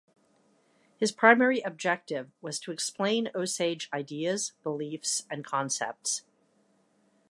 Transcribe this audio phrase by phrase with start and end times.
[0.97, 6.23] His primary objective was to explain Osage ideas, beliefs, and concepts.